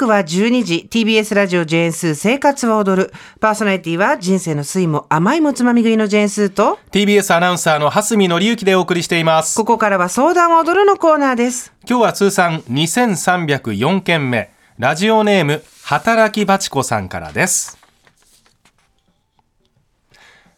[0.00, 3.12] 刻は12時 TBS ラジオジェーンスー生活は踊る。
[3.38, 9.56] パーソナリティは人生の酸いも甘いもつまみ食いのジェーンスーと TBS アナウンサーの蓮見紀之でお送りしています。
[9.56, 11.74] ここからは相談を踊るのコーナーです。
[11.86, 14.50] 今日は通算2304件目。
[14.78, 17.78] ラジオネーム働きバチコさんからです。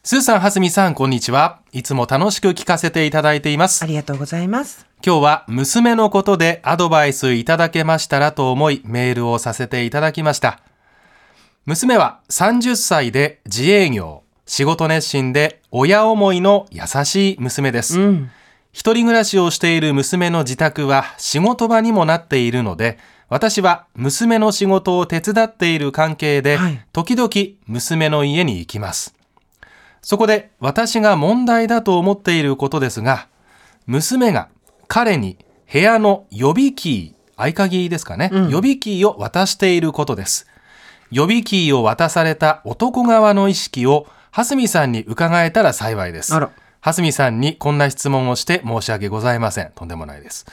[0.04, 1.62] スーさん、はすみさん、こんにちは。
[1.72, 3.82] いつも楽しく聞かせていただいています。
[3.82, 3.86] あ。
[3.86, 10.60] りがとうございます今日は娘のことでアドバイスいただけましたらと思いメールをさせていただきました。
[11.66, 17.98] 娘は30歳で自営業、仕事熱心で親思いの優しい娘です。
[17.98, 18.30] うん
[18.72, 27.28] 一人暮らしをしている娘の自宅は仕事場にもなっているので、私は娘の仕事を手伝っている関係で、はい時々
[27.66, 29.14] 娘の家に行きます。
[30.00, 33.26] そこで私が問題だと思っていることですが、
[33.86, 34.48] 娘が
[34.92, 35.38] 彼に
[35.72, 40.46] 部屋の予備キー、合鍵ですかね、うん予備キーを渡していることです。
[41.10, 46.34] 予備キーを渡された男側の意識を、蓮見さんに伺えたら幸いです。
[46.82, 49.72] 蓮見さんにこんな質問をして申し訳ございません。
[49.74, 50.44] とんでもないです。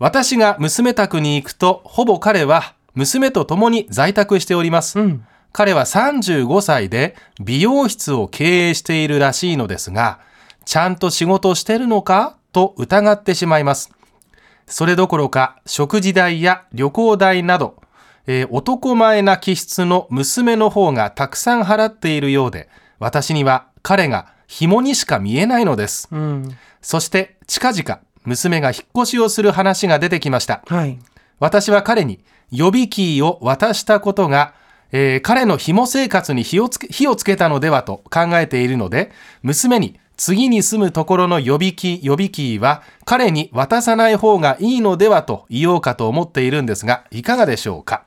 [0.00, 4.98] 私が娘宅に行くと、ほぼ彼は娘と共に在宅しております。
[4.98, 10.18] うん彼は35歳で美容室を経営しているらしいのですが、
[10.64, 12.36] ちゃんと仕事してるのか？
[12.52, 13.90] と疑ってしまいます。
[14.66, 17.76] それどころか食事代や旅行代など、
[18.26, 26.08] えー男前な気質の娘の方がたくさん払っているようで、私には彼が紐にしか見えないのです。
[26.10, 30.62] うんそして近々娘が引っ越しをする話が出てきました。
[30.66, 30.98] はい
[31.38, 32.20] 私は彼に
[32.52, 34.54] 予備キーを渡したことが、
[34.92, 39.10] えー彼の紐生活に火をつけ火をつけたのではと考えているので、
[39.42, 48.04] 娘に次に住むところの予備キー、予備キーは彼に渡さない方がいいのではと言おうかと思っているんですが、いかがでしょうか？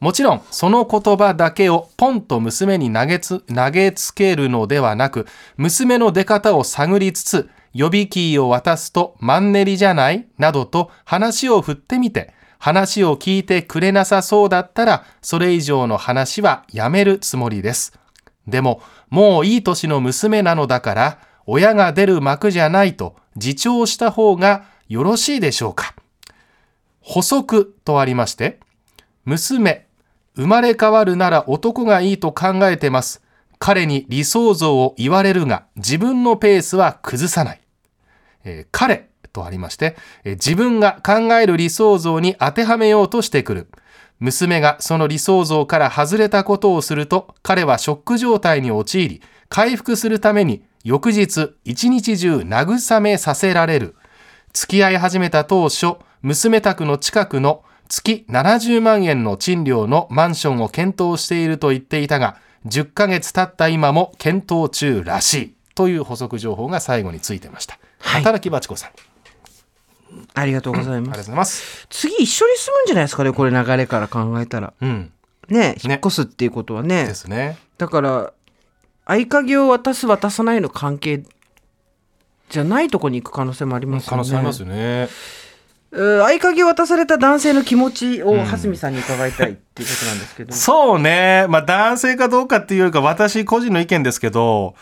[0.00, 10.26] もちろん、その言葉だけをポンと娘に投げつ投げつけるのではなく、娘の出方を探りつつ、予備キーを渡すとマンネリじゃない？
[10.38, 17.96] などと話を振ってみて、話を聞いてくれなさそうだったら、それ以上の話はやめるつもりです。
[18.48, 25.94] でも、もういい年の娘なのだから、親が出る幕じゃないと自重した方がよろしいでしょうか。
[27.00, 28.60] 補足とありまして、
[29.24, 29.86] 娘、
[30.36, 33.22] 生まれ変わるなら男がいいと考えてます。
[33.58, 37.60] 彼に理想像を言われるが、自分のペースは崩さない。
[38.44, 43.68] えー彼とありまして、えー自分が考える理想像に当てはめようとしてくる。
[44.20, 53.96] 娘がその理想像から外れたことをすると、彼はショック状態に陥り、回復するために翌日一日中慰めさせられる。
[54.52, 62.36] 付き合い始めた当初、娘宅の近くの月70万円の賃料のマンションを検討していると言っていたが、
[62.66, 65.54] 10ヶ月経った今も検討中らしい。
[65.74, 67.78] という補足情報が最後についてました。
[67.98, 68.92] はい働きばちこさん、あ
[70.34, 71.86] ありがとうございますます。
[71.88, 75.12] 次一緒に住むんじゃないですかねこれ流れから考えたらうん。
[75.48, 77.56] ね引っ越すっていうことはねですね。
[77.78, 78.32] だから
[79.04, 81.24] 合鍵を渡す渡さないの関係
[82.48, 85.02] じゃないとこに行く可能性もありますよね可能性ありますよね。
[85.02, 85.08] うん
[85.94, 91.46] 合鍵を渡された男性の気持ちを蓮見さんに伺いたいっていうことなんですけど、 そうね。
[91.48, 94.74] まあ男性かどうかっていうよりか私個人の意見ですけど、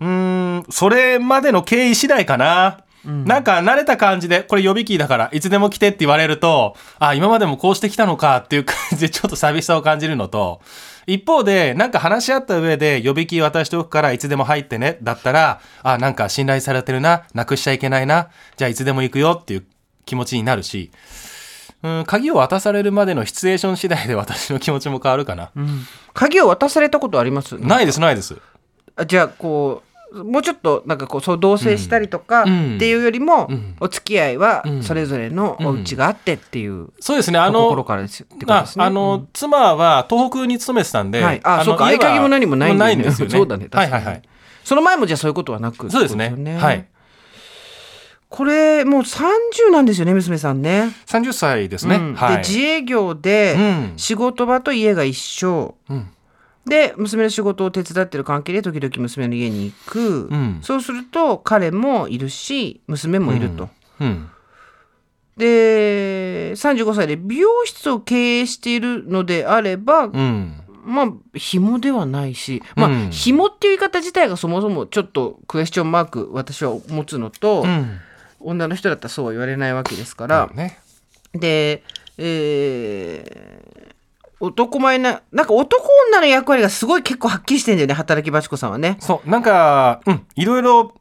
[0.00, 2.78] うーん、それまでの経緯次第かな。
[3.04, 10.60] なんか慣れた感じで、これ予備キーだからいつでも来てって言われると、あ、今までもこうしてきたのかっていう感じでちょっと寂しさを感じるのと、
[11.08, 19.64] 一方で、なんか話し合った上で予備キー渡しておくからいつでも入ってね、だったら、あ、なんか信頼されてるな、なくしちゃいけないな、じゃあいつでも行くよっていう
[20.04, 20.90] 気持ちになるし、
[21.82, 25.50] うん、鍵を渡されるまでのシチュエーション次第で私の気持ちも変わるかな。
[25.56, 27.56] うん鍵を渡されたことあります？
[27.58, 28.36] ないです、ないです。
[28.96, 38.84] あじゃあこうもうちょっとなんかこうそう同棲したりとかっうんていうよりも、うんお付き合いはうんそれぞれのお家があってっていうそうですね、あの、からですよってことあですね。
[38.84, 43.32] あの、妻は東北に勤めてたんで、はいあそうか合鍵も何もないんですよね。
[43.36, 44.22] そうだねはいはいはい。
[44.64, 46.34] その前もじゃあそういうことはなくそうですね。
[46.60, 46.86] はい。
[48.28, 50.90] これもう30なんですよね娘さんね。
[51.06, 51.96] 30歳ですね。
[51.96, 52.32] うんはい。
[52.32, 55.74] で自営業でうん仕事場と家が一緒。
[55.88, 56.10] うん
[56.68, 63.68] で娘の仕事を手伝ってる関係で時々娘の家に行く、うんそうすると彼もいるし娘もいると。
[64.00, 64.30] うん。
[65.36, 70.60] で35歳で美容室を経営しているのであれば、うん。
[70.84, 78.00] まあ紐ではないしまあ、うん紐っていう言い方自体がそもそもちょっとクエスチョンマーク私は持つのと、うん。
[78.40, 80.78] 女の人だったらそうは言われないわけですか、からね。
[81.34, 81.82] で
[82.18, 83.37] えー
[84.40, 88.96] 男前ななんか男女の役割がすごい結構はっきりしてんだよね働きバチコさんはね。
[89.00, 90.26] そうなんかうん。
[90.36, 90.94] いろいろ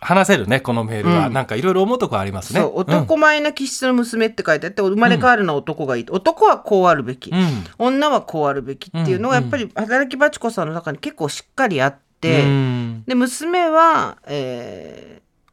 [0.00, 1.32] 話せるねこのメールは、うん。
[1.32, 2.60] なんかいろいろ思うとこありますね。
[2.60, 13.04] そう男前な気質の娘って書いてあって生まれ変わるのは男がいい、男はこうあるべき、うん、うん女はこうあるべきっていうのがやっぱり働きバチコさんの中に結構しっかりあって、うん。
[13.06, 14.99] で娘は、えー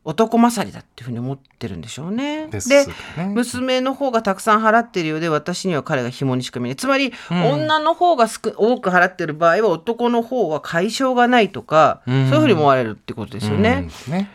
[0.08, 2.48] 男勝りだっていうふうに思ってるんでしょうね。
[2.48, 2.86] でね。
[3.34, 6.74] 娘の方がたくさん払ってるようで私には彼が紐にしか見えな。
[6.74, 7.44] いつまり、うん。
[7.44, 12.30] 女の方が少多く払ってる場合は男の方は解消がないとか、うん。
[12.30, 13.90] そういうふうに思われるってことですよね。
[14.08, 14.32] うんね。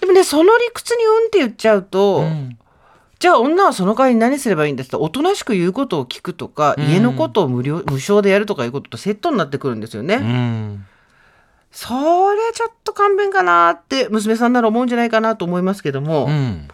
[0.00, 2.56] でもねその理屈にうんって言っちゃうと、うん。
[3.18, 6.84] じゃあ女はその代わりに何すればいいんですっておとなしく言うことを聞くとか、うん。
[6.84, 10.78] 家のことを無料無償でやるとかいうこととセットになってくるんですよね。
[11.72, 16.68] うんそれちょっと勘弁かなって娘さんなら思うんじゃないかなと思いますけども、うん。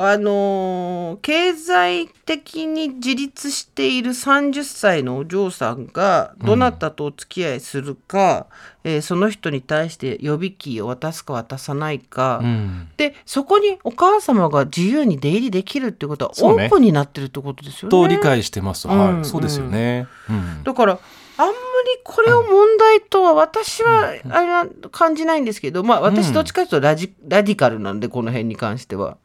[0.00, 8.46] あのー経済的に自立している30歳のお嬢さんがどなたとお付き合いするか、
[8.84, 12.88] えーその人に対して予備金を渡すか渡さないか、うん。
[12.96, 17.90] でそこにお母様が自由に出入りできるってことはオープンになってるってことですよね。
[17.90, 20.62] と理解してます、うんはいそうですよね、うん。
[20.62, 20.98] だから
[21.38, 21.56] あんまり
[22.02, 29.16] これを問題とは私はあれは感じないんですけど、まあ私どっちかというとラジラディカルなんでこの辺に関しては。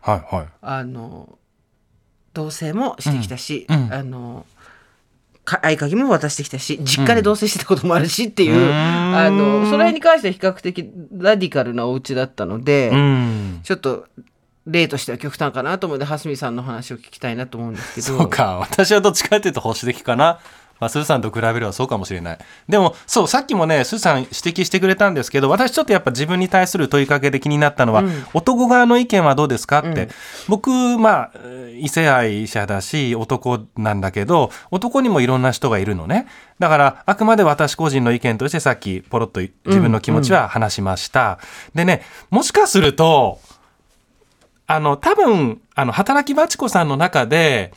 [0.00, 0.46] はいはい。
[0.60, 1.38] あの
[2.34, 3.84] 同棲もしてきたし、うん。
[3.84, 3.92] うん。
[3.92, 4.46] あの
[5.44, 8.72] か合鍵も渡してきたし実家で同棲してたこともあるしっていう、うん。
[9.16, 13.60] あのその辺に関しては比較的ラディカルなお家だったので、うん。
[13.62, 14.06] ちょっと
[14.66, 18.18] 例としては極端かなと思うので蓮見さんの話を聞きたいなと思うんですけど。
[18.18, 18.58] そうか。
[18.58, 20.40] 私はどっちかっていうと保守的かな
[20.80, 22.38] まあ、スーさんと比べればそうかもしれない。
[22.68, 29.88] でも、そう、さっきもね、スーさん指摘してくれたんですけど、私ちょっとやっぱ自分に対する問いかけで気になったのは、うん男側の意見はどうですかって。
[29.88, 30.08] うん
[30.48, 31.30] 僕、まあ、
[31.78, 36.26] 異性愛者だし、男なんだけど、男にもいろんな人がいるのね。
[36.58, 41.38] だから、あくまで私個人の意見としてさっきポロッと自分の気持ちは話しました。
[41.74, 43.40] でね、もしかすると、
[44.66, 47.72] あの、多分、あの、働きバチコさんの中で、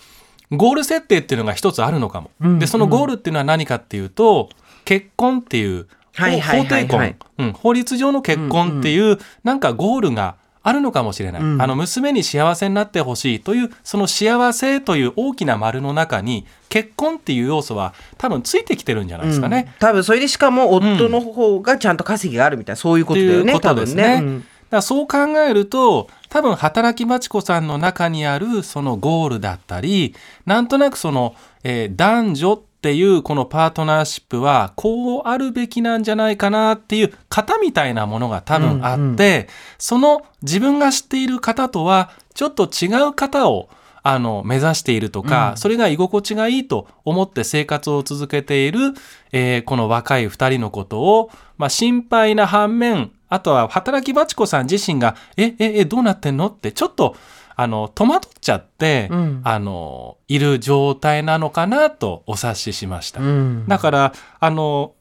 [0.52, 2.32] ゴール設定っていうのが一つあるのかも。
[2.42, 4.50] うんで、そのゴールっていうのは何かっていうと、
[4.84, 11.42] 結婚っていう、法定婚、うん、法律上の結婚っていう、なんかゴールがあるのかもしれない。
[11.42, 19.66] うんあの、娘に幸せになってほしいという、その幸せという大きな丸の中に、結婚っていう要素は多分ついてきてるんじゃないですかね。
[19.68, 24.44] うん多分それでしかも夫の方がちゃんと稼ぎがあるみたいな、そういうことだよねっていうことですね多分ね。
[24.76, 25.18] らそう考
[25.48, 32.54] えると多分働きバチコさんの中にあるそのゴールだったりなんとなくその、えー男女
[32.86, 39.48] っていうこのパートナーシップはこうあるべきなんじゃないかなっていう型みたいなものが多分あって、
[39.80, 43.70] その自分が知っている方とはちょっと違う方を
[44.04, 48.94] あの目指しているとか、それが居心地がいいと思って生活を続けている、
[49.32, 57.16] えーこの若い2人のことを、まあ、心配な反面あとは働きバチコさん自身が「えええどうなってんの?」ってちょっと
[57.56, 63.22] あの戸惑っちゃって、うんあのいる状態なのかなとお察ししました。
[63.22, 64.94] うんだからあの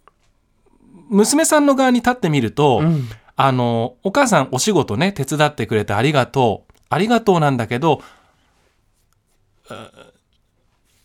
[1.08, 6.72] 娘さんの側に立ってみると、うんあの、お母さんお仕事ね、手伝ってくれてありがとう。
[6.88, 8.00] ありがとうなんだけど、
[9.70, 9.74] う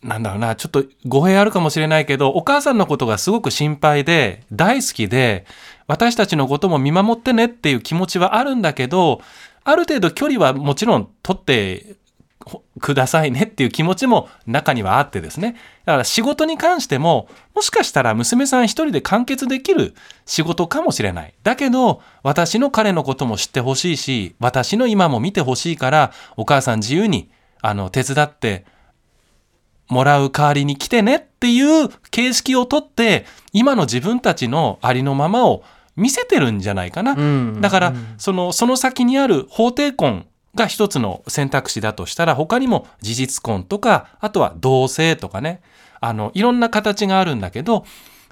[0.02, 5.44] なんだろうな、ちょっと語弊あるかもしれないけど、お母さんのことがすごく心配で、大好きで、
[5.86, 9.20] 私たちのことも見守ってねっていう気持ちはあるんだけど、
[9.64, 11.96] ある程度距離はもちろん取って
[12.80, 15.56] くださいねっていう気持ちも中にはあってですね。
[15.84, 21.34] だから仕事に関しても、もしかしたら娘さん一人で完結できる仕事かもしれない。
[21.42, 27.30] だけど、私の彼のことも知ってほしいし、私の今も見てほしいから、お母さん自由に、
[27.60, 28.64] あの、手伝って
[29.90, 35.62] もらう代わりに来てねっていう形式をとって、今の自分たちのありのままを
[35.96, 37.12] 見せてるんじゃないかな。
[37.12, 37.60] うん。
[37.60, 45.60] だから、その、その先にある法定婚が一つの選択肢だとしたら、他にも事実婚とか、あとは同性とかね、
[46.00, 47.84] あの、いろんな形があるんだけど、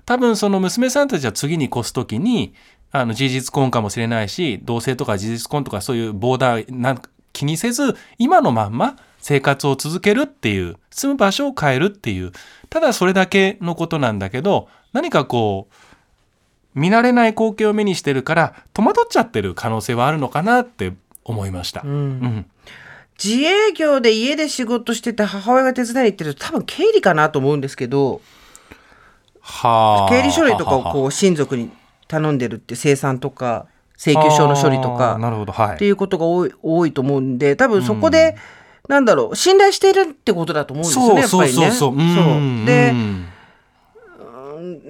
[0.06, 2.54] 多分その娘さんたちは次に越すときに、
[2.92, 8.96] あの、事実婚かもしれないし、同性とか事実婚とかそういうボーダーなんか気にせず、今のまんま
[9.28, 12.32] 生活を続けるっていう、住む場所を変えるっていう、
[12.70, 15.74] ただそれだけのことなんだけど、何かこう、
[16.74, 20.94] 見慣れない光景を目にしてるから戸惑っちゃってる可能性はあるのかなって
[21.24, 21.82] 思いました。
[21.84, 21.90] うん。
[21.90, 22.46] うん。
[23.22, 28.22] 自営業で家で仕事してて母親が手伝いに行ってると多分経理かなと思うんですけど
[29.40, 31.70] はあ経理書類とかをこう親族に
[32.06, 33.66] 頼んでるって生産とか
[33.96, 35.52] 請求書の処理とかなるほど。
[35.52, 35.74] はい。
[35.74, 38.36] っていうことが多い多いと思うんで多分そこで
[38.88, 41.70] なんだろう信頼しているってことだと思うんですよねそうやっぱりね。
[41.70, 41.96] そう
[42.66, 43.28] でうん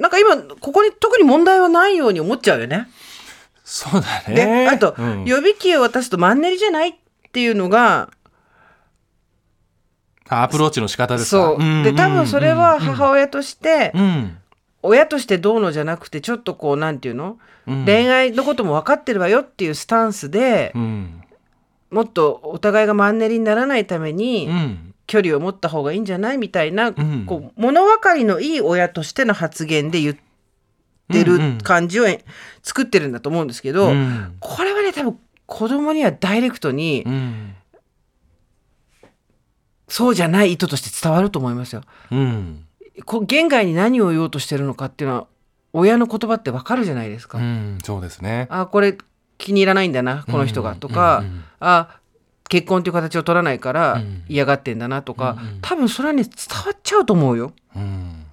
[0.01, 2.89] なんか今ここに特に問題はないように思っちゃうよね。
[3.65, 4.35] そうだね。
[4.35, 5.25] であと、うん。
[5.25, 6.95] 予備金を渡すとマンネリじゃないっ
[7.33, 8.11] ていうのが
[10.29, 11.57] あアプローチの仕方ですか。
[11.57, 11.83] そう。
[11.85, 14.39] で多分それは母親として、うん。
[14.83, 17.85] 親としてどうのじゃなくてちょっとこうなんていうの、うん。
[17.85, 21.23] 恋愛のことも分かってるわよっていうスタンスで、うん
[21.91, 30.21] もっとお互いがマンネリにならないために、うん距離を持った方がいいんじゃないみたいな、んこう物分かりのいい親としての発言で言って
[31.09, 32.05] うんうんる感じを
[32.63, 37.55] 作ってるんだと思うんですけど、うんこれはね多分子供にはダイレクトにうん
[39.89, 41.85] そうじゃない意図として伝わると思いますよ。
[42.13, 42.67] うん
[43.07, 45.27] こう言外に何を言おうとしてるのかっていうのは
[45.73, 47.39] 親の言葉ってわかるじゃないですか。
[47.39, 48.47] うんそうですね。
[48.51, 48.99] あこれ
[49.39, 51.25] 気に入らないんだなこの人がとか、
[51.61, 51.99] あ
[52.49, 54.25] 結婚という形を取らないからうん。
[54.29, 56.33] 嫌がってんだなとか、多分それはね伝
[56.67, 57.53] わっちゃうと思うよ。
[57.75, 58.25] うん。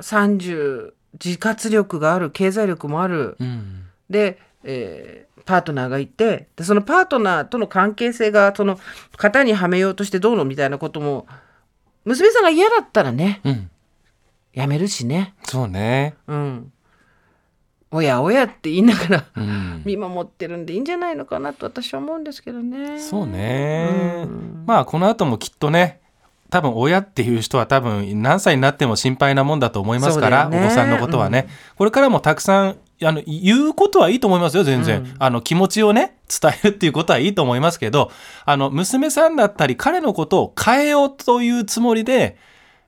[0.00, 0.92] 30
[1.24, 3.36] 自活力がある経済力もある。
[3.38, 3.84] うん。
[4.10, 8.78] で、えーパートナーがいてでそのパートナーとの関係性がその
[9.16, 11.26] 型にはめようとしてどうのみたいなことも
[12.04, 13.70] 娘さんが嫌だったらねうん。
[14.52, 15.34] やめるしね。
[15.42, 16.14] そうね。
[16.28, 16.72] うん
[17.92, 19.82] おやおやって言いながらうん。
[19.86, 22.98] 見守ってるんでいいんじゃないのかなと私は思うんですけどね。
[22.98, 24.64] そうね、うん。
[24.66, 26.00] まあこの後もきっとね
[26.50, 30.60] 多分親っていう人は多分何歳になっても心配なもんだと思いますから、ね。
[30.60, 38.10] お子さんのことはね、これからもたくさんあの言うことはいいと思いますよ全然、うんあの気持ちをね伝えるっていうことはいいと思いますけど
[38.44, 42.36] あの娘さんだったり彼のことを変えようというつもりで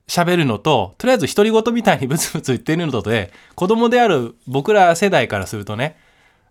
[0.07, 5.97] 喋るのととりあえず独り言みたいにブツブツ言ってるのとで子供である僕ら世代からするとね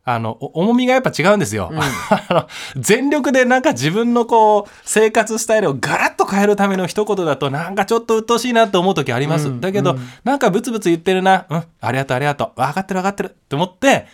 [0.06, 1.70] あのお重みがやっぱ違うんですよ。
[1.72, 2.46] あの
[2.76, 9.48] 全力でなんか自分のこう生活スタイルをガラッと変えるための一言だとなんかちょっと鬱陶しいなって思う時あります。
[9.48, 14.06] うんだけど、うんなんかブツブツ言ってるな、うん、ありがとうありがとう、分かってる分かってるって思って、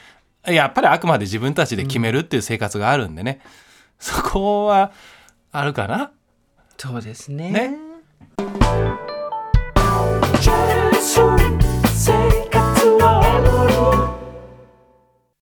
[0.44, 3.40] やっぱりあくまで自分たちで決めるっていう生活があるんでね、
[3.98, 4.92] そこは
[5.50, 6.12] あるかな？
[6.78, 7.50] そうですね。
[7.50, 7.89] ね